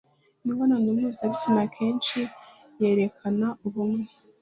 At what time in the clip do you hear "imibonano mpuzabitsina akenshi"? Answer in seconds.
0.43-2.19